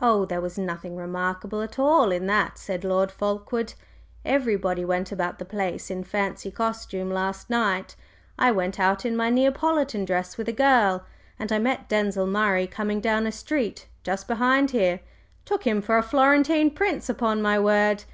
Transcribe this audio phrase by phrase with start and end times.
[0.00, 3.74] "Oh, there was nothing remarkable at all in that," said Lord Fulkeward.
[4.24, 7.94] "Everybody went about the place in fancy costume last night.
[8.38, 11.04] I went out in my Neapolitan dress with a girl,
[11.38, 15.00] and I met Denzil Murray coming down a street just behind here
[15.44, 18.04] took him for a Florentine prince, upon my word!